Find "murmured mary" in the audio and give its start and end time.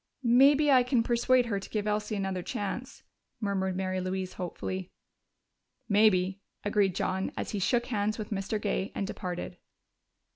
3.39-4.01